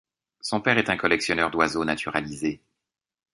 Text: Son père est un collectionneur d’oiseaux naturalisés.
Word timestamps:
Son 0.39 0.61
père 0.61 0.79
est 0.79 0.89
un 0.89 0.97
collectionneur 0.97 1.51
d’oiseaux 1.51 1.85
naturalisés. 1.85 2.59